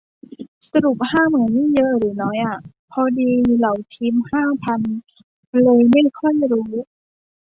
[0.71, 2.57] สรุปห้าหมื่นนี่เยอะหรือน้อยอะ
[2.91, 4.79] พอดีเลาทีมห้าพัน
[5.63, 6.71] เลยไม่ค่อยรู้